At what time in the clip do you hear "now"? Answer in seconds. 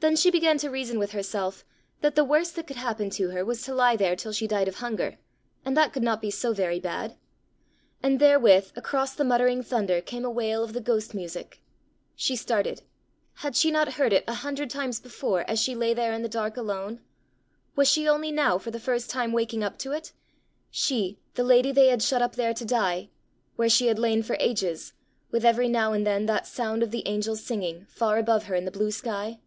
18.32-18.58, 25.68-25.94